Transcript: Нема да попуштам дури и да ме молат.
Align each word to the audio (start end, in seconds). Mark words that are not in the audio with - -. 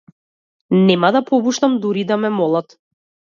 Нема 0.87 1.09
да 1.15 1.21
попуштам 1.27 1.77
дури 1.85 2.03
и 2.05 2.07
да 2.13 2.19
ме 2.23 2.33
молат. 2.39 2.77